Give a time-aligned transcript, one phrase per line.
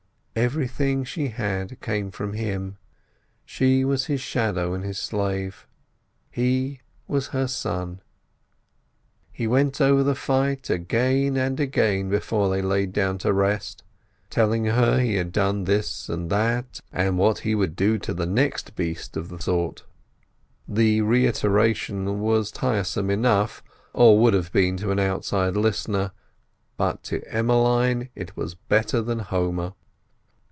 [0.33, 2.77] Everything she had came from him:
[3.45, 5.67] she was his shadow and his slave.
[6.31, 7.99] He was her sun.
[9.29, 13.83] He went over the fight again and again before they lay down to rest,
[14.29, 18.25] telling her he had done this and that, and what he would do to the
[18.25, 19.83] next beast of the sort.
[20.65, 23.61] The reiteration was tiresome enough,
[23.93, 26.13] or would have been to an outside listener,
[26.77, 29.73] but to Emmeline it was better than Homer.